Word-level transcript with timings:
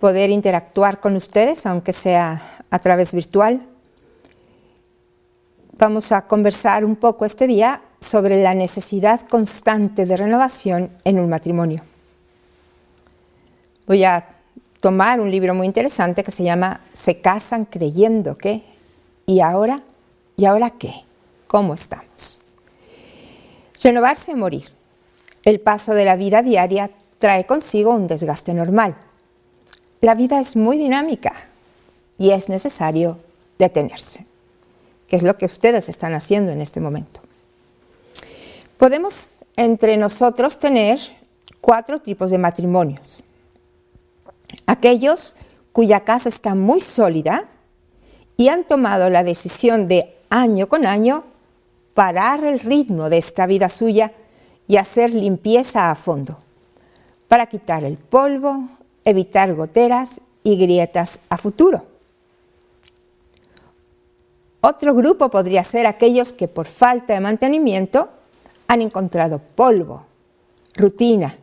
poder 0.00 0.30
interactuar 0.30 0.98
con 0.98 1.14
ustedes, 1.14 1.66
aunque 1.66 1.92
sea 1.92 2.64
a 2.70 2.78
través 2.78 3.14
virtual. 3.14 3.60
Vamos 5.78 6.10
a 6.10 6.22
conversar 6.22 6.84
un 6.84 6.96
poco 6.96 7.24
este 7.24 7.46
día 7.46 7.82
sobre 8.00 8.42
la 8.42 8.54
necesidad 8.54 9.20
constante 9.28 10.06
de 10.06 10.16
renovación 10.16 10.90
en 11.04 11.20
un 11.20 11.28
matrimonio. 11.28 11.82
Voy 13.86 14.02
a 14.04 14.26
tomar 14.80 15.20
un 15.20 15.30
libro 15.30 15.54
muy 15.54 15.66
interesante 15.66 16.24
que 16.24 16.30
se 16.30 16.44
llama 16.44 16.80
Se 16.94 17.20
casan 17.20 17.66
creyendo 17.66 18.36
que, 18.38 18.62
¿y 19.26 19.40
ahora? 19.40 19.82
¿Y 20.36 20.46
ahora 20.46 20.70
qué? 20.70 20.94
¿Cómo 21.46 21.74
estamos? 21.74 22.40
Renovarse 23.82 24.32
y 24.32 24.36
morir. 24.36 24.68
El 25.44 25.60
paso 25.60 25.92
de 25.92 26.04
la 26.06 26.16
vida 26.16 26.42
diaria 26.42 26.90
trae 27.18 27.44
consigo 27.44 27.90
un 27.90 28.06
desgaste 28.06 28.54
normal 28.54 28.96
la 30.00 30.14
vida 30.14 30.40
es 30.40 30.56
muy 30.56 30.78
dinámica 30.78 31.32
y 32.18 32.30
es 32.30 32.48
necesario 32.48 33.18
detenerse, 33.58 34.26
que 35.06 35.16
es 35.16 35.22
lo 35.22 35.36
que 35.36 35.46
ustedes 35.46 35.88
están 35.88 36.14
haciendo 36.14 36.52
en 36.52 36.60
este 36.60 36.80
momento. 36.80 37.20
Podemos 38.78 39.38
entre 39.56 39.96
nosotros 39.96 40.58
tener 40.58 40.98
cuatro 41.60 42.00
tipos 42.00 42.30
de 42.30 42.38
matrimonios. 42.38 43.22
Aquellos 44.66 45.36
cuya 45.72 46.00
casa 46.00 46.28
está 46.28 46.54
muy 46.54 46.80
sólida 46.80 47.44
y 48.36 48.48
han 48.48 48.64
tomado 48.64 49.10
la 49.10 49.22
decisión 49.22 49.86
de 49.86 50.16
año 50.30 50.68
con 50.68 50.86
año 50.86 51.24
parar 51.94 52.44
el 52.44 52.58
ritmo 52.60 53.10
de 53.10 53.18
esta 53.18 53.46
vida 53.46 53.68
suya 53.68 54.12
y 54.66 54.78
hacer 54.78 55.12
limpieza 55.12 55.90
a 55.90 55.94
fondo, 55.94 56.38
para 57.28 57.46
quitar 57.46 57.84
el 57.84 57.98
polvo, 57.98 58.68
evitar 59.04 59.54
goteras 59.54 60.20
y 60.42 60.56
grietas 60.56 61.20
a 61.28 61.38
futuro. 61.38 61.86
Otro 64.60 64.94
grupo 64.94 65.30
podría 65.30 65.64
ser 65.64 65.86
aquellos 65.86 66.32
que 66.32 66.48
por 66.48 66.66
falta 66.66 67.14
de 67.14 67.20
mantenimiento 67.20 68.10
han 68.68 68.82
encontrado 68.82 69.38
polvo, 69.38 70.04
rutina, 70.74 71.36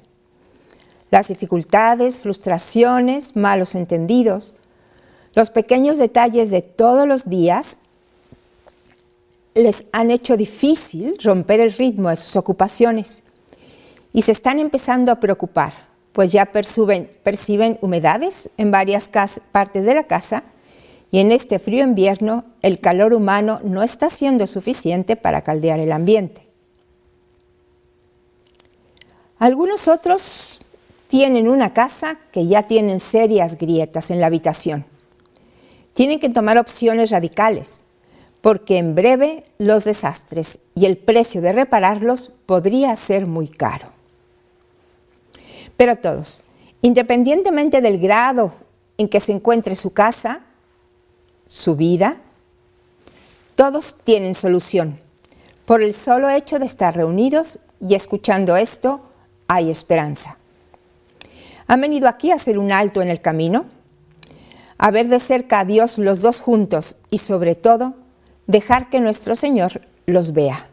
las 1.10 1.30
dificultades, 1.30 2.20
frustraciones, 2.20 3.36
malos 3.36 3.76
entendidos, 3.76 4.56
los 5.34 5.50
pequeños 5.50 5.98
detalles 5.98 6.50
de 6.52 6.62
todos 6.62 7.08
los 7.08 7.30
días 7.30 7.78
les 9.56 9.86
han 9.92 10.12
hecho 10.12 10.38
difícil 10.38 11.18
romper 11.24 11.60
el 11.60 11.72
ritmo 11.72 12.10
de 12.10 12.16
sus 12.16 12.36
ocupaciones 12.36 13.24
y 14.14 14.22
se 14.22 14.32
están 14.32 14.60
empezando 14.60 15.12
a 15.12 15.20
preocupar 15.20 15.87
pues 16.18 16.32
ya 16.32 16.48
perciben, 16.48 17.78
humedades 17.82 18.50
en 18.58 18.72
varias 18.72 19.08
partes 19.52 19.86
de 19.86 19.94
la 19.94 20.06
casa 20.06 20.46
y 21.12 21.20
en 21.20 21.32
este 21.32 21.60
frío 21.60 21.84
invierno 21.84 22.44
el 22.64 22.80
calor 22.80 23.14
humano 23.14 23.60
no 23.64 23.84
está 23.84 24.10
siendo 24.10 24.48
suficiente 24.48 25.16
para 25.16 25.44
caldear 25.44 25.80
el 25.80 25.92
ambiente. 25.92 26.42
Algunos 29.38 29.88
otros 29.88 30.62
tienen 31.08 31.48
una 31.48 31.76
casa 31.76 32.18
que 32.32 32.48
ya 32.48 32.64
tienen 32.64 33.00
serias 33.00 33.56
grietas 33.56 34.10
en 34.10 34.20
la 34.20 34.26
habitación. 34.26 34.86
Tienen 35.94 36.20
que 36.20 36.30
tomar 36.30 36.58
opciones 36.58 37.12
radicales, 37.12 37.84
porque 38.42 38.80
en 38.80 38.96
breve 38.96 39.44
los 39.60 39.86
desastres 39.86 40.58
y 40.74 40.88
el 40.88 40.98
precio 40.98 41.42
de 41.42 41.52
repararlos 41.52 42.32
podría 42.48 42.96
ser 42.96 43.28
muy 43.28 43.48
caro. 43.48 43.97
Pero 45.78 45.96
todos, 45.98 46.44
independientemente 46.82 47.82
del 47.82 48.00
grado 48.00 48.54
en 48.98 49.08
que 49.08 49.20
se 49.20 49.32
encuentre 49.32 49.76
su 49.76 49.94
casa, 49.94 50.42
su 51.46 51.76
vida, 51.76 52.18
todos 53.56 53.96
tienen 54.04 54.36
solución. 54.36 55.00
Por 55.66 55.82
el 55.82 55.94
solo 55.94 56.30
hecho 56.30 56.60
de 56.60 56.66
estar 56.66 56.96
reunidos 56.96 57.60
y 57.80 57.96
escuchando 57.96 58.58
esto, 58.58 59.02
hay 59.48 59.70
esperanza. 59.70 60.38
¿Han 61.68 61.82
venido 61.82 62.08
aquí 62.08 62.32
a 62.32 62.36
hacer 62.36 62.58
un 62.58 62.72
alto 62.72 63.02
en 63.02 63.10
el 63.10 63.22
camino? 63.22 63.66
A 64.78 64.92
ver 64.92 65.08
de 65.08 65.20
cerca 65.20 65.60
a 65.60 65.66
Dios 65.66 65.98
los 65.98 66.22
dos 66.22 66.42
juntos 66.42 66.98
y 67.10 67.18
sobre 67.18 67.56
todo, 67.56 67.96
dejar 68.46 68.90
que 68.90 69.00
nuestro 69.00 69.36
Señor 69.36 69.82
los 70.06 70.34
vea. 70.34 70.70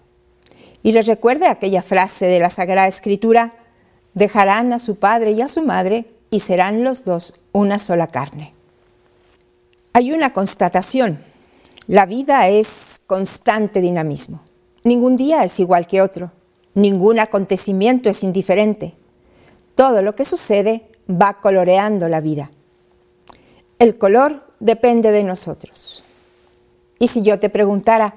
Y 0.83 0.93
les 0.93 1.07
recuerde 1.07 1.47
aquella 1.47 1.83
frase 1.83 2.27
de 2.27 2.39
la 2.39 2.51
Sagrada 2.51 2.87
Escritura, 2.87 3.55
dejarán 4.15 4.73
a 4.73 4.79
su 4.79 4.97
padre 4.97 5.33
y 5.33 5.43
a 5.43 5.49
su 5.49 5.63
madre 5.63 6.07
y 6.31 6.41
serán 6.41 6.83
los 6.85 7.05
dos 7.05 7.35
una 7.53 7.79
sola 7.79 8.07
carne. 8.07 8.55
Hay 9.93 10.13
una 10.13 10.33
constatación. 10.33 11.21
La 11.87 12.07
vida 12.07 12.49
es 12.49 13.01
constante 13.07 13.81
dinamismo. 13.81 14.41
Ningún 14.83 15.17
día 15.17 15.45
es 15.45 15.61
igual 15.61 15.87
que 15.87 16.03
otro. 16.03 16.33
Ningún 16.75 17.21
acontecimiento 17.21 18.09
es 18.09 18.23
indiferente. 18.23 18.95
Todo 19.75 20.03
lo 20.03 20.15
que 20.15 20.25
sucede 20.25 20.89
va 21.09 21.35
coloreando 21.35 22.09
la 22.09 22.21
vida. 22.21 22.51
El 23.79 23.99
color 23.99 24.47
depende 24.61 25.13
de 25.13 25.25
nosotros. 25.25 26.05
Y 26.99 27.09
si 27.09 27.23
yo 27.23 27.39
te 27.39 27.51
preguntara, 27.51 28.15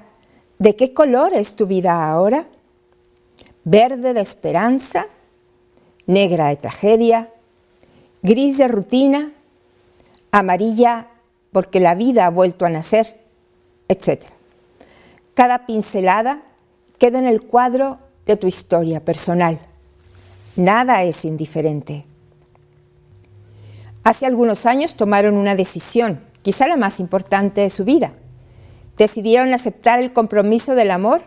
¿de 0.58 0.76
qué 0.76 0.92
color 0.92 1.34
es 1.34 1.56
tu 1.56 1.66
vida 1.66 2.10
ahora? 2.10 2.46
¿Verde 3.64 4.14
de 4.14 4.20
esperanza? 4.20 5.06
Negra 6.08 6.48
de 6.48 6.56
tragedia, 6.56 7.30
gris 8.22 8.58
de 8.58 8.66
rutina, 8.66 9.30
amarilla 10.32 11.06
porque 11.52 11.78
la 11.78 11.94
vida 11.94 12.26
ha 12.26 12.30
vuelto 12.30 12.64
a 12.66 12.70
nacer, 12.70 13.20
etc. 13.88 14.24
Cada 15.34 15.66
pincelada 15.66 16.42
queda 16.98 17.20
en 17.20 17.26
el 17.26 17.42
cuadro 17.42 17.98
de 18.26 18.36
tu 18.36 18.48
historia 18.48 19.04
personal. 19.04 19.60
Nada 20.56 21.04
es 21.04 21.24
indiferente. 21.24 22.04
Hace 24.02 24.26
algunos 24.26 24.66
años 24.66 24.94
tomaron 24.94 25.36
una 25.36 25.54
decisión, 25.54 26.20
quizá 26.42 26.66
la 26.66 26.76
más 26.76 27.00
importante 27.00 27.60
de 27.60 27.70
su 27.70 27.84
vida. 27.84 28.14
Decidieron 28.96 29.52
aceptar 29.52 30.00
el 30.00 30.12
compromiso 30.12 30.74
del 30.74 30.90
amor 30.90 31.22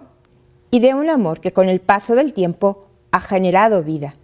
y 0.72 0.80
de 0.80 0.96
un 0.96 1.10
amor 1.10 1.40
que 1.40 1.54
con 1.54 1.70
el 1.70 1.82
paso 1.82 2.16
del 2.16 2.34
tiempo 2.34 2.88
ha 3.12 3.20
generado 3.20 3.84
vida. 3.84 4.16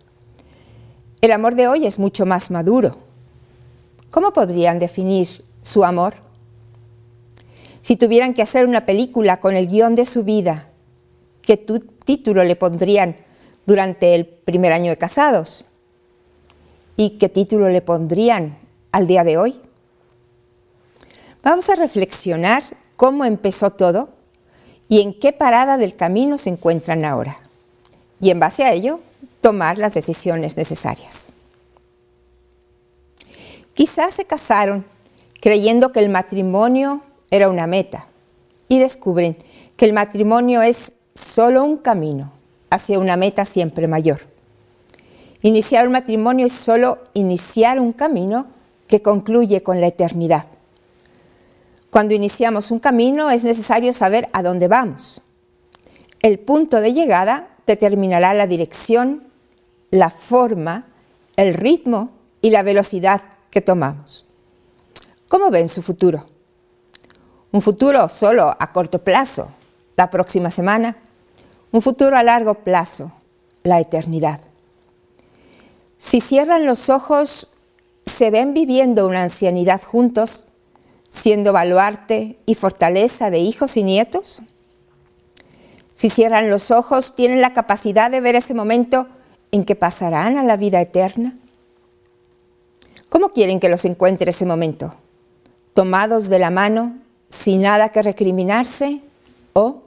El 1.19 1.31
amor 1.31 1.55
de 1.55 1.67
hoy 1.67 1.87
es 1.87 1.97
mucho 1.97 2.25
más 2.25 2.51
maduro. 2.51 2.97
¿Cómo 4.11 4.33
podrían 4.33 4.77
definir 4.77 5.27
su 5.61 5.83
amor? 5.83 6.15
Si 7.81 7.95
tuvieran 7.95 8.33
que 8.33 8.43
hacer 8.43 8.65
una 8.65 8.85
película 8.85 9.39
con 9.39 9.55
el 9.55 9.67
guion 9.67 9.95
de 9.95 10.05
su 10.05 10.23
vida, 10.23 10.69
¿qué 11.41 11.57
título 11.57 12.43
le 12.43 12.55
pondrían 12.55 13.17
durante 13.65 14.13
el 14.13 14.25
primer 14.25 14.73
año 14.73 14.91
de 14.91 14.97
casados? 14.97 15.65
¿Y 16.95 17.17
qué 17.17 17.29
título 17.29 17.69
le 17.69 17.81
pondrían 17.81 18.57
al 18.91 19.07
día 19.07 19.23
de 19.23 19.37
hoy? 19.37 19.59
Vamos 21.41 21.69
a 21.69 21.75
reflexionar 21.75 22.63
cómo 22.95 23.25
empezó 23.25 23.71
todo 23.71 24.09
y 24.87 25.01
en 25.01 25.19
qué 25.19 25.33
parada 25.33 25.77
del 25.77 25.95
camino 25.95 26.37
se 26.37 26.49
encuentran 26.49 27.05
ahora. 27.05 27.37
Y 28.19 28.29
en 28.29 28.39
base 28.39 28.63
a 28.63 28.73
ello, 28.73 28.99
tomar 29.41 29.77
las 29.77 29.93
decisiones 29.93 30.57
necesarias. 30.57 31.31
Quizás 33.73 34.15
se 34.15 34.25
casaron 34.25 34.85
creyendo 35.39 35.91
que 35.91 35.99
el 35.99 36.09
matrimonio 36.09 37.01
era 37.29 37.49
una 37.49 37.67
meta 37.67 38.07
y 38.67 38.79
descubren 38.79 39.37
que 39.75 39.85
el 39.85 39.93
matrimonio 39.93 40.61
es 40.61 40.93
solo 41.13 41.63
un 41.63 41.77
camino 41.77 42.31
hacia 42.69 42.99
una 42.99 43.17
meta 43.17 43.45
siempre 43.45 43.87
mayor. 43.87 44.21
Iniciar 45.41 45.85
un 45.85 45.93
matrimonio 45.93 46.47
es 46.47 46.53
solo 46.53 46.99
iniciar 47.13 47.79
un 47.79 47.93
camino 47.93 48.47
que 48.87 49.01
concluye 49.01 49.61
con 49.61 49.79
la 49.79 49.87
eternidad. 49.87 50.47
Cuando 51.89 52.13
iniciamos 52.13 52.71
un 52.71 52.79
camino 52.79 53.29
es 53.29 53.43
necesario 53.43 53.93
saber 53.93 54.29
a 54.33 54.41
dónde 54.43 54.67
vamos. 54.67 55.21
El 56.21 56.39
punto 56.39 56.81
de 56.81 56.93
llegada 56.93 57.49
determinará 57.67 58.33
la 58.33 58.47
dirección, 58.47 59.27
la 59.91 60.09
forma, 60.09 60.87
el 61.35 61.53
ritmo 61.53 62.11
y 62.41 62.49
la 62.49 62.63
velocidad 62.63 63.21
que 63.51 63.61
tomamos. 63.61 64.25
¿Cómo 65.27 65.51
ven 65.51 65.69
su 65.69 65.81
futuro? 65.81 66.25
Un 67.51 67.61
futuro 67.61 68.07
solo 68.07 68.55
a 68.57 68.71
corto 68.71 69.03
plazo, 69.03 69.49
la 69.95 70.09
próxima 70.09 70.49
semana. 70.49 70.97
Un 71.71 71.81
futuro 71.81 72.17
a 72.17 72.23
largo 72.23 72.55
plazo, 72.55 73.11
la 73.63 73.79
eternidad. 73.79 74.41
Si 75.97 76.21
cierran 76.21 76.65
los 76.65 76.89
ojos, 76.89 77.53
¿se 78.05 78.31
ven 78.31 78.53
viviendo 78.53 79.07
una 79.07 79.23
ancianidad 79.23 79.81
juntos, 79.81 80.47
siendo 81.09 81.51
baluarte 81.51 82.39
y 82.45 82.55
fortaleza 82.55 83.29
de 83.29 83.39
hijos 83.39 83.75
y 83.75 83.83
nietos? 83.83 84.41
Si 85.97 86.11
cierran 86.11 86.51
los 86.51 86.69
ojos, 86.69 87.15
¿tienen 87.15 87.41
la 87.41 87.53
capacidad 87.53 88.11
de 88.11 88.21
ver 88.21 88.35
ese 88.35 88.53
momento 88.53 89.07
en 89.51 89.65
que 89.65 89.75
pasarán 89.75 90.37
a 90.37 90.43
la 90.43 90.55
vida 90.55 90.79
eterna? 90.79 91.35
¿Cómo 93.09 93.29
quieren 93.29 93.59
que 93.59 93.67
los 93.67 93.83
encuentre 93.83 94.29
ese 94.29 94.45
momento? 94.45 94.93
¿Tomados 95.73 96.29
de 96.29 96.37
la 96.37 96.51
mano, 96.51 96.99
sin 97.29 97.63
nada 97.63 97.89
que 97.89 98.03
recriminarse? 98.03 99.01
¿O 99.53 99.81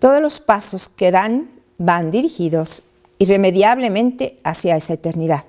todos 0.00 0.20
los 0.20 0.40
pasos 0.40 0.88
que 0.88 1.12
dan 1.12 1.48
van 1.78 2.10
dirigidos 2.10 2.82
irremediablemente 3.18 4.40
hacia 4.42 4.74
esa 4.74 4.94
eternidad? 4.94 5.44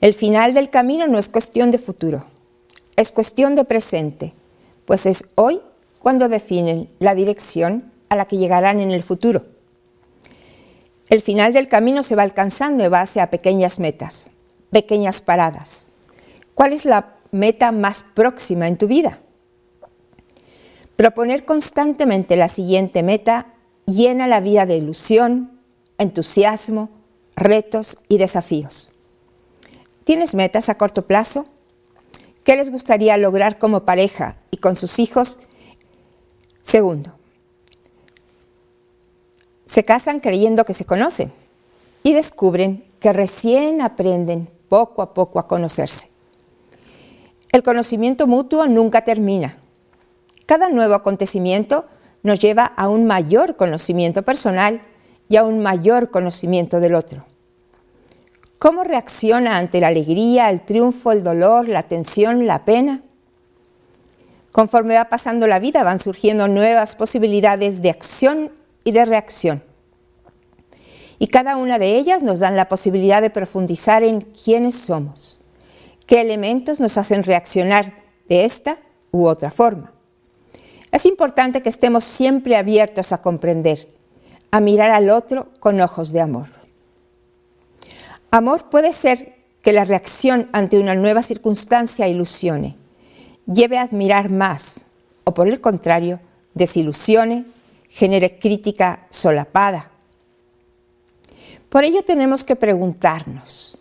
El 0.00 0.14
final 0.14 0.54
del 0.54 0.70
camino 0.70 1.06
no 1.08 1.18
es 1.18 1.28
cuestión 1.28 1.70
de 1.70 1.76
futuro, 1.76 2.24
es 2.96 3.12
cuestión 3.12 3.54
de 3.54 3.66
presente, 3.66 4.32
pues 4.86 5.04
es 5.04 5.26
hoy 5.34 5.60
cuando 5.98 6.28
definen 6.28 6.90
la 6.98 7.14
dirección 7.14 7.92
a 8.08 8.16
la 8.16 8.26
que 8.26 8.38
llegarán 8.38 8.80
en 8.80 8.90
el 8.90 9.02
futuro. 9.02 9.46
El 11.08 11.22
final 11.22 11.52
del 11.52 11.68
camino 11.68 12.02
se 12.02 12.16
va 12.16 12.22
alcanzando 12.22 12.84
en 12.84 12.90
base 12.90 13.20
a 13.20 13.30
pequeñas 13.30 13.78
metas, 13.78 14.26
pequeñas 14.70 15.20
paradas. 15.20 15.86
¿Cuál 16.54 16.72
es 16.72 16.84
la 16.84 17.14
meta 17.30 17.72
más 17.72 18.04
próxima 18.14 18.68
en 18.68 18.76
tu 18.76 18.86
vida? 18.86 19.20
Proponer 20.96 21.44
constantemente 21.44 22.36
la 22.36 22.48
siguiente 22.48 23.02
meta 23.02 23.46
llena 23.86 24.26
la 24.26 24.40
vida 24.40 24.66
de 24.66 24.76
ilusión, 24.76 25.60
entusiasmo, 25.96 26.90
retos 27.36 27.98
y 28.08 28.18
desafíos. 28.18 28.92
¿Tienes 30.04 30.34
metas 30.34 30.68
a 30.68 30.76
corto 30.76 31.06
plazo? 31.06 31.46
¿Qué 32.44 32.56
les 32.56 32.70
gustaría 32.70 33.16
lograr 33.16 33.58
como 33.58 33.84
pareja 33.84 34.36
y 34.50 34.56
con 34.58 34.74
sus 34.74 34.98
hijos? 34.98 35.40
Segundo, 36.68 37.14
se 39.64 39.84
casan 39.84 40.20
creyendo 40.20 40.66
que 40.66 40.74
se 40.74 40.84
conocen 40.84 41.32
y 42.02 42.12
descubren 42.12 42.84
que 43.00 43.10
recién 43.14 43.80
aprenden 43.80 44.50
poco 44.68 45.00
a 45.00 45.14
poco 45.14 45.38
a 45.38 45.48
conocerse. 45.48 46.10
El 47.52 47.62
conocimiento 47.62 48.26
mutuo 48.26 48.66
nunca 48.66 49.02
termina. 49.02 49.56
Cada 50.44 50.68
nuevo 50.68 50.92
acontecimiento 50.92 51.86
nos 52.22 52.38
lleva 52.38 52.66
a 52.66 52.90
un 52.90 53.06
mayor 53.06 53.56
conocimiento 53.56 54.22
personal 54.22 54.82
y 55.30 55.36
a 55.36 55.44
un 55.44 55.60
mayor 55.60 56.10
conocimiento 56.10 56.80
del 56.80 56.96
otro. 56.96 57.24
¿Cómo 58.58 58.84
reacciona 58.84 59.56
ante 59.56 59.80
la 59.80 59.86
alegría, 59.86 60.50
el 60.50 60.60
triunfo, 60.60 61.12
el 61.12 61.24
dolor, 61.24 61.66
la 61.66 61.84
tensión, 61.84 62.46
la 62.46 62.66
pena? 62.66 63.04
Conforme 64.52 64.94
va 64.94 65.08
pasando 65.08 65.46
la 65.46 65.58
vida 65.58 65.84
van 65.84 65.98
surgiendo 65.98 66.48
nuevas 66.48 66.96
posibilidades 66.96 67.82
de 67.82 67.90
acción 67.90 68.52
y 68.84 68.92
de 68.92 69.04
reacción. 69.04 69.62
Y 71.18 71.26
cada 71.26 71.56
una 71.56 71.78
de 71.78 71.96
ellas 71.96 72.22
nos 72.22 72.40
dan 72.40 72.56
la 72.56 72.68
posibilidad 72.68 73.20
de 73.20 73.30
profundizar 73.30 74.02
en 74.02 74.20
quiénes 74.20 74.76
somos, 74.76 75.40
qué 76.06 76.20
elementos 76.20 76.80
nos 76.80 76.96
hacen 76.96 77.24
reaccionar 77.24 77.92
de 78.28 78.44
esta 78.44 78.78
u 79.10 79.26
otra 79.26 79.50
forma. 79.50 79.92
Es 80.92 81.04
importante 81.06 81.60
que 81.60 81.68
estemos 81.68 82.04
siempre 82.04 82.56
abiertos 82.56 83.12
a 83.12 83.20
comprender, 83.20 83.88
a 84.50 84.60
mirar 84.60 84.90
al 84.90 85.10
otro 85.10 85.48
con 85.60 85.80
ojos 85.80 86.12
de 86.12 86.20
amor. 86.20 86.46
Amor 88.30 88.70
puede 88.70 88.92
ser 88.92 89.36
que 89.62 89.72
la 89.72 89.84
reacción 89.84 90.48
ante 90.52 90.78
una 90.78 90.94
nueva 90.94 91.22
circunstancia 91.22 92.08
ilusione, 92.08 92.76
lleve 93.52 93.78
a 93.78 93.82
admirar 93.82 94.30
más, 94.30 94.84
o 95.24 95.34
por 95.34 95.48
el 95.48 95.60
contrario, 95.60 96.20
desilusione, 96.54 97.46
genere 97.88 98.38
crítica 98.38 99.06
solapada. 99.10 99.90
Por 101.68 101.84
ello 101.84 102.02
tenemos 102.04 102.44
que 102.44 102.56
preguntarnos, 102.56 103.78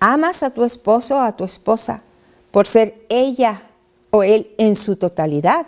¿amas 0.00 0.42
a 0.42 0.50
tu 0.50 0.64
esposo 0.64 1.16
o 1.16 1.20
a 1.20 1.32
tu 1.32 1.44
esposa 1.44 2.02
por 2.50 2.66
ser 2.66 3.04
ella 3.08 3.62
o 4.10 4.22
él 4.22 4.52
en 4.58 4.76
su 4.76 4.96
totalidad 4.96 5.66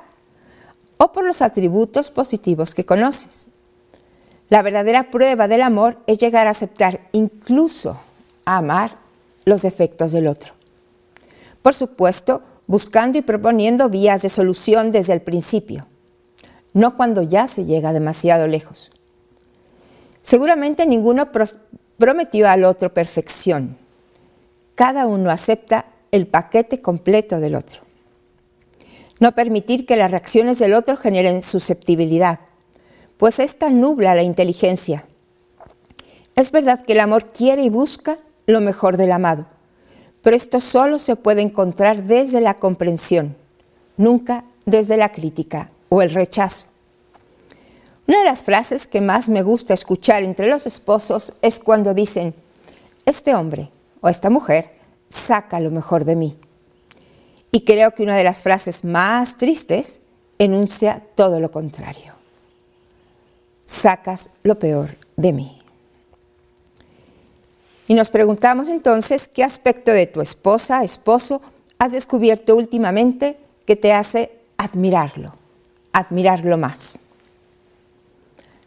o 0.97 1.13
por 1.13 1.25
los 1.25 1.43
atributos 1.43 2.11
positivos 2.11 2.75
que 2.75 2.87
conoces? 2.87 3.49
La 4.49 4.63
verdadera 4.63 5.11
prueba 5.11 5.47
del 5.47 5.63
amor 5.63 5.99
es 6.07 6.19
llegar 6.19 6.47
a 6.47 6.51
aceptar 6.51 7.09
incluso 7.13 8.01
a 8.45 8.57
amar 8.57 8.97
los 9.45 9.63
defectos 9.63 10.13
del 10.13 10.27
otro. 10.27 10.55
Por 11.63 11.75
supuesto, 11.75 12.43
buscando 12.71 13.19
y 13.19 13.23
proponiendo 13.23 13.89
vías 13.89 14.23
de 14.23 14.29
solución 14.29 14.91
desde 14.91 15.13
el 15.13 15.23
principio 15.23 15.87
no 16.73 16.97
cuando 16.97 17.23
ya 17.23 17.47
se 17.47 17.65
llega 17.65 17.93
demasiado 17.93 18.47
lejos. 18.47 18.91
Seguramente 20.23 20.87
ninguno 20.87 21.31
prometió 21.99 22.49
al 22.49 22.65
otro 22.65 22.93
perfección. 22.93 23.77
Cada 24.75 25.07
uno 25.07 25.31
acepta 25.31 25.87
el 26.11 26.27
paquete 26.27 26.81
completo 26.81 27.41
del 27.41 27.55
otro. 27.55 27.81
No 29.19 29.33
permitir 29.33 29.87
que 29.87 29.97
las 29.97 30.11
reacciones 30.11 30.59
del 30.59 30.75
otro 30.75 30.97
generen 30.97 31.43
susceptibilidad, 31.43 32.41
pues 33.17 33.39
esta 33.39 33.69
nubla 33.69 34.15
la 34.15 34.23
inteligencia. 34.23 35.05
Es 36.37 36.53
verdad 36.53 36.83
que 36.83 36.95
el 36.95 37.01
amor 37.01 37.33
quiere 37.33 37.63
y 37.63 37.69
busca 37.69 38.19
lo 38.47 38.61
mejor 38.61 38.97
del 38.97 39.13
amado, 39.13 39.47
pero 40.23 40.37
esto 40.37 40.61
solo 40.61 40.99
se 40.99 41.17
puede 41.17 41.43
encontrar 41.43 42.05
desde 42.05 42.41
la 42.41 42.55
comprensión, 42.55 43.37
nunca 43.97 44.45
desde 44.67 44.97
la 44.97 45.13
crítica 45.13 45.71
o 45.89 46.03
el 46.03 46.11
rechazo. 46.11 46.67
Una 48.07 48.19
de 48.19 48.25
las 48.25 48.43
frases 48.43 48.87
que 48.87 49.01
más 49.01 49.29
me 49.29 49.43
gusta 49.43 49.73
escuchar 49.73 50.23
entre 50.23 50.49
los 50.49 50.67
esposos 50.67 51.35
es 51.43 51.59
cuando 51.59 51.95
dicen, 51.95 52.35
este 53.07 53.35
hombre 53.35 53.71
o 54.01 54.09
esta 54.09 54.31
mujer 54.31 54.73
saca 55.09 55.61
lo 55.61 55.71
mejor 55.71 56.05
de 56.05 56.17
mí. 56.17 56.37
Y 57.53 57.65
creo 57.65 57.93
que 57.93 58.03
una 58.03 58.17
de 58.17 58.25
las 58.25 58.43
frases 58.43 58.85
más 58.85 59.37
tristes 59.37 60.01
enuncia 60.39 61.03
todo 61.15 61.41
lo 61.41 61.51
contrario. 61.51 62.15
Sacas 63.65 64.31
lo 64.43 64.59
peor 64.59 64.97
de 65.17 65.33
mí. 65.33 65.60
Y 67.91 67.95
nos 67.95 68.09
preguntamos 68.09 68.69
entonces 68.69 69.27
qué 69.27 69.43
aspecto 69.43 69.91
de 69.91 70.07
tu 70.07 70.21
esposa, 70.21 70.85
esposo, 70.85 71.43
has 71.77 71.91
descubierto 71.91 72.55
últimamente 72.55 73.37
que 73.67 73.75
te 73.75 73.93
hace 73.93 74.31
admirarlo 74.59 75.35
admirarlo 75.93 76.57
más. 76.57 77.01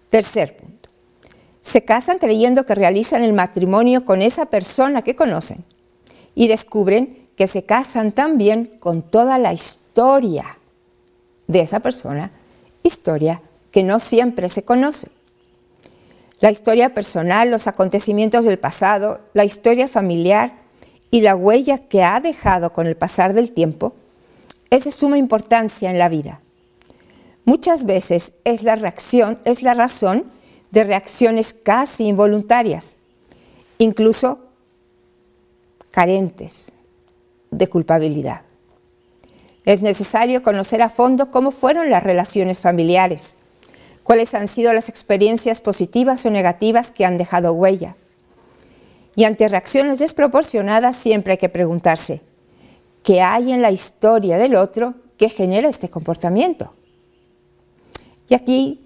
Tercer 0.09 0.57
punto. 0.57 0.89
Se 1.61 1.85
casan 1.85 2.17
creyendo 2.17 2.65
que 2.65 2.75
realizan 2.75 3.23
el 3.23 3.31
matrimonio 3.31 4.03
con 4.03 4.21
esa 4.21 4.47
persona 4.47 5.03
que 5.03 5.15
conocen 5.15 5.63
y 6.35 6.49
descubren 6.49 7.25
que 7.37 7.47
se 7.47 7.63
casan 7.63 8.11
también 8.11 8.71
con 8.81 9.03
toda 9.03 9.39
la 9.39 9.53
historia 9.53 10.57
de 11.47 11.61
esa 11.61 11.79
persona, 11.79 12.29
historia 12.83 13.41
que 13.71 13.83
no 13.83 13.99
siempre 13.99 14.49
se 14.49 14.63
conoce. 14.63 15.12
La 16.43 16.51
historia 16.51 16.93
personal, 16.93 17.49
los 17.49 17.67
acontecimientos 17.67 18.43
del 18.43 18.59
pasado, 18.59 19.21
la 19.33 19.45
historia 19.45 19.87
familiar 19.87 20.51
y 21.09 21.21
la 21.21 21.37
huella 21.37 21.77
que 21.77 22.03
ha 22.03 22.19
dejado 22.19 22.73
con 22.73 22.85
el 22.85 22.97
pasar 22.97 23.31
del 23.33 23.53
tiempo 23.53 23.95
es 24.69 24.83
de 24.83 24.91
suma 24.91 25.17
importancia 25.17 25.89
en 25.89 25.97
la 25.97 26.09
vida 26.09 26.41
muchas 27.45 27.85
veces 27.85 28.33
es 28.43 28.63
la 28.63 28.75
reacción, 28.75 29.39
es 29.45 29.61
la 29.61 29.73
razón 29.73 30.25
de 30.71 30.83
reacciones 30.83 31.53
casi 31.53 32.05
involuntarias, 32.05 32.97
incluso 33.77 34.39
carentes 35.91 36.71
de 37.51 37.67
culpabilidad. 37.67 38.41
Es 39.65 39.81
necesario 39.81 40.43
conocer 40.43 40.81
a 40.81 40.89
fondo 40.89 41.31
cómo 41.31 41.51
fueron 41.51 41.89
las 41.89 42.03
relaciones 42.03 42.59
familiares, 42.59 43.37
cuáles 44.03 44.33
han 44.33 44.47
sido 44.47 44.73
las 44.73 44.89
experiencias 44.89 45.61
positivas 45.61 46.25
o 46.25 46.29
negativas 46.29 46.91
que 46.91 47.05
han 47.05 47.17
dejado 47.17 47.53
huella. 47.53 47.95
Y 49.15 49.23
ante 49.25 49.47
reacciones 49.47 49.99
desproporcionadas 49.99 50.95
siempre 50.95 51.33
hay 51.33 51.37
que 51.37 51.49
preguntarse, 51.49 52.21
¿qué 53.03 53.21
hay 53.21 53.51
en 53.51 53.61
la 53.61 53.71
historia 53.71 54.37
del 54.37 54.55
otro 54.55 54.95
que 55.17 55.29
genera 55.29 55.69
este 55.69 55.89
comportamiento? 55.89 56.73
Y 58.27 58.33
aquí 58.33 58.81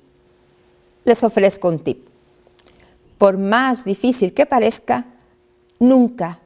les 1.06 1.24
ofrezco 1.24 1.70
un 1.70 1.80
tip. 1.80 2.06
Por 3.18 3.38
más 3.38 3.86
difícil 3.86 4.34
que 4.34 4.46
parezca, 4.46 5.06
nunca 5.80 6.40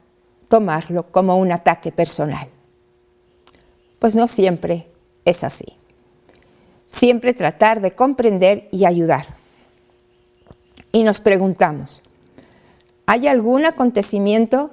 tomarlo 0.48 1.10
como 1.10 1.36
un 1.36 1.50
ataque 1.50 1.90
personal. 1.90 2.48
Pues 3.98 4.14
no 4.14 4.28
siempre 4.28 4.86
es 5.24 5.44
así. 5.44 5.64
Siempre 6.92 7.32
tratar 7.32 7.80
de 7.80 7.92
comprender 7.94 8.68
y 8.70 8.84
ayudar. 8.84 9.26
Y 10.92 11.04
nos 11.04 11.20
preguntamos, 11.20 12.02
¿hay 13.06 13.28
algún 13.28 13.64
acontecimiento 13.64 14.70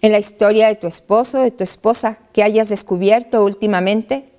en 0.00 0.12
la 0.12 0.20
historia 0.20 0.68
de 0.68 0.76
tu 0.76 0.86
esposo, 0.86 1.40
de 1.40 1.50
tu 1.50 1.64
esposa, 1.64 2.20
que 2.32 2.44
hayas 2.44 2.68
descubierto 2.68 3.44
últimamente 3.44 4.30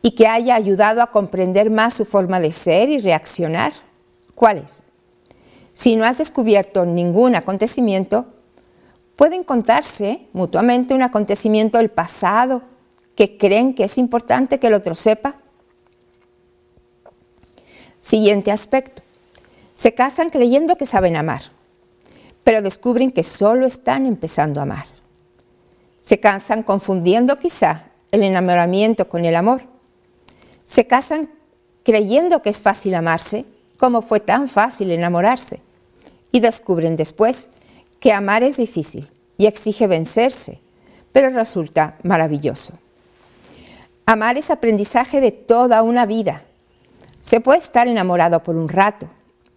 y 0.00 0.12
que 0.12 0.28
haya 0.28 0.54
ayudado 0.54 1.02
a 1.02 1.10
comprender 1.10 1.68
más 1.68 1.94
su 1.94 2.04
forma 2.04 2.38
de 2.38 2.52
ser 2.52 2.88
y 2.88 2.98
reaccionar? 2.98 3.72
¿Cuál 4.36 4.58
es? 4.58 4.84
Si 5.72 5.96
no 5.96 6.04
has 6.04 6.18
descubierto 6.18 6.86
ningún 6.86 7.34
acontecimiento, 7.34 8.26
pueden 9.16 9.42
contarse 9.42 10.28
mutuamente 10.32 10.94
un 10.94 11.02
acontecimiento 11.02 11.78
del 11.78 11.90
pasado 11.90 12.62
que 13.20 13.36
creen 13.36 13.74
que 13.74 13.84
es 13.84 13.98
importante 13.98 14.58
que 14.58 14.68
el 14.68 14.72
otro 14.72 14.94
sepa. 14.94 15.34
Siguiente 17.98 18.50
aspecto. 18.50 19.02
Se 19.74 19.92
casan 19.92 20.30
creyendo 20.30 20.76
que 20.76 20.86
saben 20.86 21.16
amar, 21.16 21.42
pero 22.44 22.62
descubren 22.62 23.12
que 23.12 23.22
solo 23.22 23.66
están 23.66 24.06
empezando 24.06 24.58
a 24.58 24.62
amar. 24.62 24.86
Se 25.98 26.18
casan 26.18 26.62
confundiendo 26.62 27.38
quizá 27.38 27.90
el 28.10 28.22
enamoramiento 28.22 29.06
con 29.06 29.26
el 29.26 29.36
amor. 29.36 29.64
Se 30.64 30.86
casan 30.86 31.28
creyendo 31.84 32.40
que 32.40 32.48
es 32.48 32.62
fácil 32.62 32.94
amarse, 32.94 33.44
como 33.78 34.00
fue 34.00 34.20
tan 34.20 34.48
fácil 34.48 34.92
enamorarse. 34.92 35.60
Y 36.32 36.40
descubren 36.40 36.96
después 36.96 37.50
que 37.98 38.14
amar 38.14 38.42
es 38.42 38.56
difícil 38.56 39.10
y 39.36 39.44
exige 39.44 39.86
vencerse, 39.86 40.58
pero 41.12 41.28
resulta 41.28 41.98
maravilloso. 42.02 42.78
Amar 44.06 44.38
es 44.38 44.50
aprendizaje 44.50 45.20
de 45.20 45.32
toda 45.32 45.82
una 45.82 46.06
vida. 46.06 46.42
Se 47.20 47.40
puede 47.40 47.58
estar 47.58 47.88
enamorado 47.88 48.42
por 48.42 48.56
un 48.56 48.68
rato, 48.68 49.08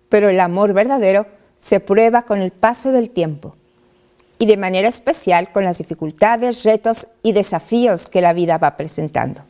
pero 0.10 0.30
el 0.30 0.40
amor 0.40 0.74
verdadero 0.74 1.26
se 1.58 1.80
prueba 1.80 2.24
con 2.24 2.42
el 2.42 2.52
paso 2.52 2.92
del 2.92 3.10
tiempo 3.10 3.56
y 4.38 4.46
de 4.46 4.58
manera 4.58 4.90
especial 4.90 5.52
con 5.52 5.64
las 5.64 5.78
dificultades, 5.78 6.64
retos 6.64 7.08
y 7.22 7.32
desafíos 7.32 8.08
que 8.08 8.22
la 8.22 8.34
vida 8.34 8.58
va 8.58 8.76
presentando. 8.76 9.42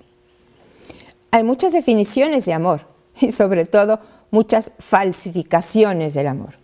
Hay 1.32 1.44
muchas 1.44 1.74
definiciones 1.74 2.46
de 2.46 2.54
amor 2.54 2.86
y 3.20 3.32
sobre 3.32 3.66
todo 3.66 4.00
muchas 4.30 4.72
falsificaciones 4.78 6.14
del 6.14 6.28
amor. 6.28 6.56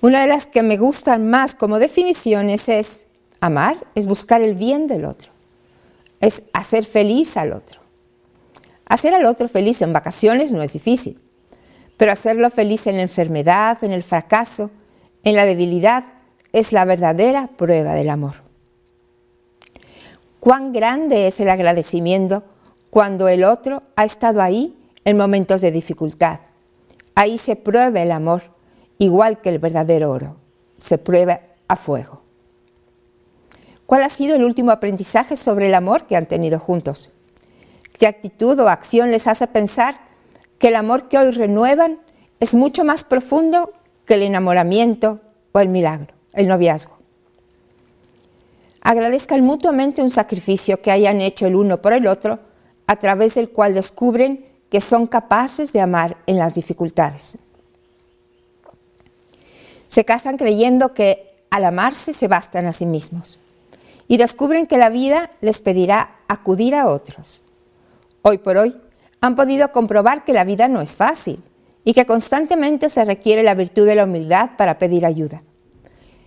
Una 0.00 0.22
de 0.22 0.28
las 0.28 0.46
que 0.46 0.62
me 0.62 0.78
gustan 0.78 1.28
más 1.28 1.54
como 1.54 1.78
definiciones 1.78 2.70
es 2.70 3.06
amar 3.40 3.86
es 3.94 4.06
buscar 4.06 4.40
el 4.40 4.54
bien 4.54 4.86
del 4.86 5.04
otro, 5.04 5.29
es 6.20 6.42
hacer 6.52 6.84
feliz 6.84 7.36
al 7.36 7.52
otro. 7.52 7.80
Hacer 8.86 9.14
al 9.14 9.26
otro 9.26 9.48
feliz 9.48 9.82
en 9.82 9.92
vacaciones 9.92 10.52
no 10.52 10.62
es 10.62 10.72
difícil, 10.72 11.20
pero 11.96 12.12
hacerlo 12.12 12.50
feliz 12.50 12.86
en 12.86 12.96
la 12.96 13.02
enfermedad, 13.02 13.82
en 13.82 13.92
el 13.92 14.02
fracaso, 14.02 14.70
en 15.24 15.36
la 15.36 15.46
debilidad, 15.46 16.04
es 16.52 16.72
la 16.72 16.84
verdadera 16.84 17.48
prueba 17.56 17.94
del 17.94 18.10
amor. 18.10 18.34
Cuán 20.40 20.72
grande 20.72 21.26
es 21.26 21.40
el 21.40 21.50
agradecimiento 21.50 22.42
cuando 22.88 23.28
el 23.28 23.44
otro 23.44 23.82
ha 23.96 24.04
estado 24.04 24.42
ahí 24.42 24.76
en 25.04 25.16
momentos 25.16 25.60
de 25.60 25.70
dificultad. 25.70 26.40
Ahí 27.14 27.38
se 27.38 27.56
prueba 27.56 28.00
el 28.00 28.10
amor 28.10 28.42
igual 28.98 29.40
que 29.40 29.50
el 29.50 29.58
verdadero 29.58 30.10
oro, 30.10 30.36
se 30.78 30.98
prueba 30.98 31.40
a 31.68 31.76
fuego. 31.76 32.22
¿Cuál 33.90 34.04
ha 34.04 34.08
sido 34.08 34.36
el 34.36 34.44
último 34.44 34.70
aprendizaje 34.70 35.36
sobre 35.36 35.66
el 35.66 35.74
amor 35.74 36.06
que 36.06 36.14
han 36.14 36.26
tenido 36.26 36.60
juntos? 36.60 37.10
¿Qué 37.98 38.06
actitud 38.06 38.56
o 38.60 38.68
acción 38.68 39.10
les 39.10 39.26
hace 39.26 39.48
pensar 39.48 40.00
que 40.60 40.68
el 40.68 40.76
amor 40.76 41.08
que 41.08 41.18
hoy 41.18 41.32
renuevan 41.32 41.98
es 42.38 42.54
mucho 42.54 42.84
más 42.84 43.02
profundo 43.02 43.72
que 44.06 44.14
el 44.14 44.22
enamoramiento 44.22 45.18
o 45.50 45.58
el 45.58 45.70
milagro, 45.70 46.14
el 46.34 46.46
noviazgo? 46.46 46.98
Agradezcan 48.80 49.40
mutuamente 49.40 50.02
un 50.02 50.10
sacrificio 50.10 50.80
que 50.80 50.92
hayan 50.92 51.20
hecho 51.20 51.48
el 51.48 51.56
uno 51.56 51.78
por 51.78 51.92
el 51.92 52.06
otro, 52.06 52.38
a 52.86 52.94
través 52.94 53.34
del 53.34 53.50
cual 53.50 53.74
descubren 53.74 54.46
que 54.70 54.80
son 54.80 55.08
capaces 55.08 55.72
de 55.72 55.80
amar 55.80 56.18
en 56.26 56.38
las 56.38 56.54
dificultades. 56.54 57.38
Se 59.88 60.04
casan 60.04 60.36
creyendo 60.36 60.94
que 60.94 61.42
al 61.50 61.64
amarse 61.64 62.12
se 62.12 62.28
bastan 62.28 62.66
a 62.66 62.72
sí 62.72 62.86
mismos 62.86 63.40
y 64.10 64.16
descubren 64.16 64.66
que 64.66 64.76
la 64.76 64.88
vida 64.88 65.30
les 65.40 65.60
pedirá 65.60 66.16
acudir 66.26 66.74
a 66.74 66.88
otros. 66.88 67.44
Hoy 68.22 68.38
por 68.38 68.56
hoy 68.56 68.76
han 69.20 69.36
podido 69.36 69.70
comprobar 69.70 70.24
que 70.24 70.32
la 70.32 70.42
vida 70.42 70.66
no 70.66 70.80
es 70.80 70.96
fácil 70.96 71.40
y 71.84 71.92
que 71.92 72.06
constantemente 72.06 72.88
se 72.88 73.04
requiere 73.04 73.44
la 73.44 73.54
virtud 73.54 73.86
de 73.86 73.94
la 73.94 74.06
humildad 74.06 74.56
para 74.58 74.78
pedir 74.78 75.06
ayuda. 75.06 75.40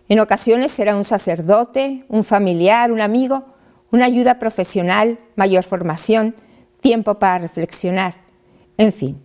En 0.08 0.22
ocasiones 0.22 0.72
será 0.72 0.96
un 0.96 1.04
sacerdote, 1.04 2.06
un 2.08 2.24
familiar, 2.24 2.90
un 2.90 3.02
amigo, 3.02 3.44
una 3.92 4.06
ayuda 4.06 4.40
profesional, 4.40 5.20
mayor 5.36 5.66
formación, 5.66 6.38
tiempo 6.80 7.20
para 7.20 7.40
reflexionar. 7.40 8.16
En 8.78 8.94
fin, 8.94 9.22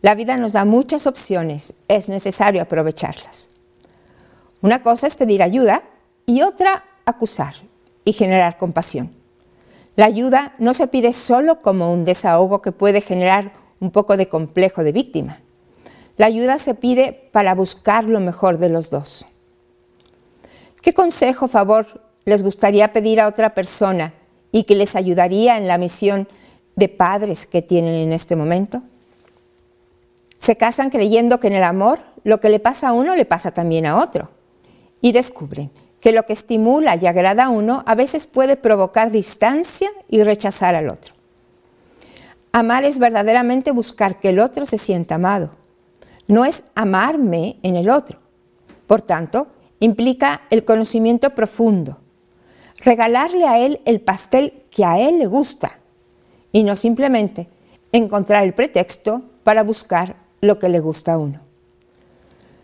la 0.00 0.14
vida 0.14 0.38
nos 0.38 0.52
da 0.54 0.64
muchas 0.64 1.06
opciones, 1.06 1.74
es 1.88 2.08
necesario 2.08 2.62
aprovecharlas. 2.62 3.50
Una 4.62 4.82
cosa 4.82 5.06
es 5.06 5.14
pedir 5.14 5.42
ayuda 5.42 5.82
y 6.24 6.40
otra 6.40 6.84
acusar 7.04 7.68
y 8.08 8.14
generar 8.14 8.56
compasión. 8.56 9.10
La 9.94 10.06
ayuda 10.06 10.54
no 10.58 10.72
se 10.72 10.86
pide 10.86 11.12
solo 11.12 11.60
como 11.60 11.92
un 11.92 12.04
desahogo 12.04 12.62
que 12.62 12.72
puede 12.72 13.02
generar 13.02 13.52
un 13.80 13.90
poco 13.90 14.16
de 14.16 14.30
complejo 14.30 14.82
de 14.82 14.92
víctima. 14.92 15.40
La 16.16 16.24
ayuda 16.24 16.56
se 16.56 16.74
pide 16.74 17.12
para 17.32 17.54
buscar 17.54 18.04
lo 18.04 18.20
mejor 18.20 18.56
de 18.56 18.70
los 18.70 18.88
dos. 18.88 19.26
¿Qué 20.80 20.94
consejo, 20.94 21.48
favor, 21.48 22.08
les 22.24 22.42
gustaría 22.42 22.94
pedir 22.94 23.20
a 23.20 23.28
otra 23.28 23.52
persona 23.52 24.14
y 24.52 24.64
que 24.64 24.74
les 24.74 24.96
ayudaría 24.96 25.58
en 25.58 25.68
la 25.68 25.76
misión 25.76 26.28
de 26.76 26.88
padres 26.88 27.46
que 27.46 27.60
tienen 27.60 27.92
en 27.92 28.14
este 28.14 28.36
momento? 28.36 28.80
Se 30.38 30.56
casan 30.56 30.88
creyendo 30.88 31.40
que 31.40 31.48
en 31.48 31.56
el 31.56 31.64
amor 31.64 32.00
lo 32.24 32.40
que 32.40 32.48
le 32.48 32.58
pasa 32.58 32.88
a 32.88 32.92
uno 32.94 33.14
le 33.14 33.26
pasa 33.26 33.50
también 33.50 33.84
a 33.84 33.98
otro 33.98 34.30
y 35.02 35.12
descubren 35.12 35.70
que 36.08 36.14
lo 36.14 36.24
que 36.24 36.32
estimula 36.32 36.96
y 36.96 37.06
agrada 37.06 37.44
a 37.44 37.48
uno 37.50 37.82
a 37.84 37.94
veces 37.94 38.26
puede 38.26 38.56
provocar 38.56 39.10
distancia 39.10 39.90
y 40.08 40.22
rechazar 40.22 40.74
al 40.74 40.88
otro. 40.88 41.12
Amar 42.50 42.84
es 42.84 42.98
verdaderamente 42.98 43.72
buscar 43.72 44.18
que 44.18 44.30
el 44.30 44.40
otro 44.40 44.64
se 44.64 44.78
sienta 44.78 45.16
amado. 45.16 45.50
No 46.26 46.46
es 46.46 46.64
amarme 46.74 47.58
en 47.62 47.76
el 47.76 47.90
otro. 47.90 48.20
Por 48.86 49.02
tanto, 49.02 49.48
implica 49.80 50.40
el 50.48 50.64
conocimiento 50.64 51.34
profundo. 51.34 51.98
Regalarle 52.78 53.46
a 53.46 53.58
él 53.58 53.82
el 53.84 54.00
pastel 54.00 54.62
que 54.70 54.86
a 54.86 54.98
él 54.98 55.18
le 55.18 55.26
gusta 55.26 55.78
y 56.52 56.62
no 56.62 56.74
simplemente 56.74 57.48
encontrar 57.92 58.44
el 58.44 58.54
pretexto 58.54 59.24
para 59.42 59.62
buscar 59.62 60.16
lo 60.40 60.58
que 60.58 60.70
le 60.70 60.80
gusta 60.80 61.12
a 61.12 61.18
uno. 61.18 61.47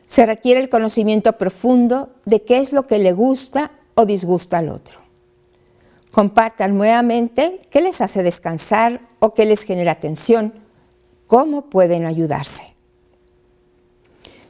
Se 0.06 0.26
requiere 0.26 0.60
el 0.60 0.68
conocimiento 0.68 1.38
profundo 1.38 2.10
de 2.24 2.42
qué 2.42 2.58
es 2.58 2.72
lo 2.72 2.86
que 2.86 2.98
le 2.98 3.12
gusta 3.12 3.72
o 3.94 4.06
disgusta 4.06 4.58
al 4.58 4.68
otro. 4.68 4.98
Compartan 6.10 6.76
nuevamente 6.76 7.60
qué 7.70 7.80
les 7.80 8.00
hace 8.00 8.22
descansar 8.22 9.00
o 9.18 9.34
qué 9.34 9.46
les 9.46 9.64
genera 9.64 9.96
tensión, 9.96 10.54
cómo 11.26 11.62
pueden 11.62 12.06
ayudarse. 12.06 12.74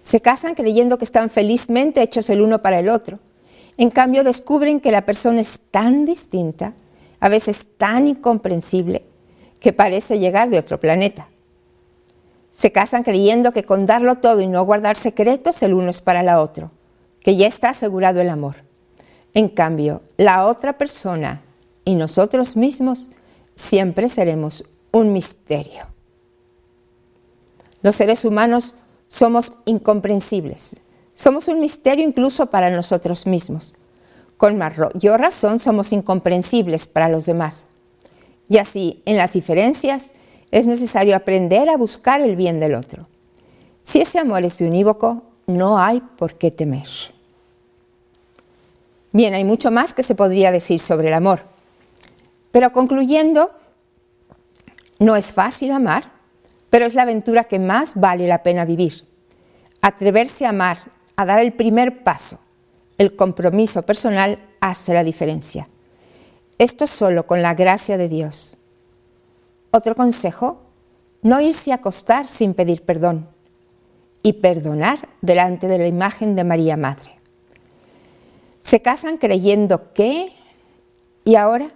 Se 0.02 0.20
casan 0.20 0.54
creyendo 0.54 0.98
que 0.98 1.04
están 1.06 1.30
felizmente 1.30 2.02
hechos 2.02 2.28
el 2.28 2.42
uno 2.42 2.60
para 2.60 2.78
el 2.78 2.90
otro. 2.90 3.18
En 3.78 3.90
cambio 3.90 4.22
descubren 4.22 4.80
que 4.80 4.92
la 4.92 5.06
persona 5.06 5.40
es 5.40 5.58
tan 5.70 6.04
distinta, 6.04 6.74
a 7.20 7.30
veces 7.30 7.66
tan 7.78 8.06
incomprensible, 8.06 9.02
que 9.58 9.72
parece 9.72 10.18
llegar 10.18 10.50
de 10.50 10.58
otro 10.58 10.78
planeta. 10.78 11.26
Se 12.54 12.70
casan 12.70 13.02
creyendo 13.02 13.50
que 13.50 13.64
con 13.64 13.84
darlo 13.84 14.14
todo 14.18 14.40
y 14.40 14.46
no 14.46 14.64
guardar 14.64 14.96
secretos 14.96 15.60
el 15.64 15.74
uno 15.74 15.90
es 15.90 16.00
para 16.00 16.22
la 16.22 16.40
otra, 16.40 16.70
que 17.20 17.34
ya 17.34 17.48
está 17.48 17.70
asegurado 17.70 18.20
el 18.20 18.28
amor. 18.30 18.54
En 19.34 19.48
cambio, 19.48 20.02
la 20.16 20.46
otra 20.46 20.78
persona 20.78 21.42
y 21.84 21.96
nosotros 21.96 22.56
mismos 22.56 23.10
siempre 23.56 24.08
seremos 24.08 24.70
un 24.92 25.12
misterio. 25.12 25.88
Los 27.82 27.96
seres 27.96 28.24
humanos 28.24 28.76
somos 29.08 29.54
incomprensibles. 29.64 30.76
Somos 31.12 31.48
un 31.48 31.58
misterio 31.58 32.04
incluso 32.04 32.46
para 32.46 32.70
nosotros 32.70 33.26
mismos. 33.26 33.74
Con 34.36 34.56
mayor 34.56 35.20
razón 35.20 35.58
somos 35.58 35.92
incomprensibles 35.92 36.86
para 36.86 37.08
los 37.08 37.26
demás. 37.26 37.66
Y 38.48 38.58
así, 38.58 39.02
en 39.06 39.16
las 39.16 39.32
diferencias, 39.32 40.12
es 40.50 40.66
necesario 40.66 41.16
aprender 41.16 41.68
a 41.68 41.76
buscar 41.76 42.20
el 42.20 42.36
bien 42.36 42.60
del 42.60 42.74
otro. 42.74 43.06
Si 43.82 44.00
ese 44.00 44.18
amor 44.18 44.44
es 44.44 44.60
unívoco, 44.60 45.22
no 45.46 45.78
hay 45.78 46.00
por 46.00 46.36
qué 46.38 46.50
temer. 46.50 46.88
Bien, 49.12 49.34
hay 49.34 49.44
mucho 49.44 49.70
más 49.70 49.94
que 49.94 50.02
se 50.02 50.14
podría 50.14 50.50
decir 50.50 50.80
sobre 50.80 51.08
el 51.08 51.14
amor. 51.14 51.42
Pero 52.50 52.72
concluyendo, 52.72 53.52
no 54.98 55.16
es 55.16 55.32
fácil 55.32 55.72
amar, 55.72 56.12
pero 56.70 56.86
es 56.86 56.94
la 56.94 57.02
aventura 57.02 57.44
que 57.44 57.58
más 57.58 57.94
vale 57.94 58.26
la 58.26 58.42
pena 58.42 58.64
vivir. 58.64 59.06
Atreverse 59.80 60.46
a 60.46 60.48
amar, 60.48 60.78
a 61.14 61.26
dar 61.26 61.40
el 61.40 61.52
primer 61.52 62.02
paso, 62.02 62.40
el 62.98 63.14
compromiso 63.14 63.82
personal 63.82 64.38
hace 64.60 64.94
la 64.94 65.04
diferencia. 65.04 65.68
Esto 66.58 66.86
solo 66.86 67.26
con 67.26 67.42
la 67.42 67.54
gracia 67.54 67.96
de 67.96 68.08
Dios. 68.08 68.56
Otro 69.76 69.96
consejo, 69.96 70.62
no 71.22 71.40
irse 71.40 71.72
a 71.72 71.74
acostar 71.74 72.28
sin 72.28 72.54
pedir 72.54 72.82
perdón 72.84 73.26
y 74.22 74.34
perdonar 74.34 75.08
delante 75.20 75.66
de 75.66 75.78
la 75.78 75.88
imagen 75.88 76.36
de 76.36 76.44
María 76.44 76.76
Madre. 76.76 77.18
Se 78.60 78.80
casan 78.82 79.18
creyendo 79.18 79.92
que... 79.92 80.32
¿Y 81.24 81.34
ahora? 81.34 81.70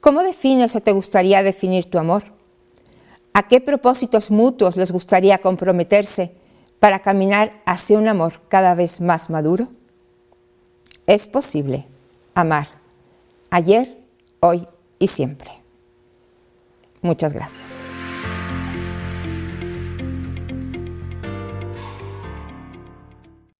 ¿Cómo 0.00 0.22
defines 0.22 0.76
o 0.76 0.80
te 0.80 0.92
gustaría 0.92 1.42
definir 1.42 1.90
tu 1.90 1.98
amor? 1.98 2.22
¿A 3.34 3.48
qué 3.48 3.60
propósitos 3.60 4.30
mutuos 4.30 4.76
les 4.76 4.92
gustaría 4.92 5.38
comprometerse 5.38 6.30
para 6.78 7.00
caminar 7.00 7.60
hacia 7.66 7.98
un 7.98 8.06
amor 8.06 8.34
cada 8.46 8.76
vez 8.76 9.00
más 9.00 9.30
maduro? 9.30 9.66
Es 11.08 11.26
posible 11.26 11.88
amar 12.34 12.68
ayer, 13.50 13.98
hoy 14.38 14.64
y 15.00 15.08
siempre. 15.08 15.65
Muchas 17.06 17.32
gracias. 17.32 17.85